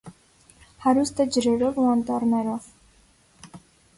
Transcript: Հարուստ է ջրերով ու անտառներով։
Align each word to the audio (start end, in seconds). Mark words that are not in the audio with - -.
Հարուստ 0.85 1.21
է 1.25 1.27
ջրերով 1.35 1.77
ու 1.83 1.85
անտառներով։ 1.91 2.69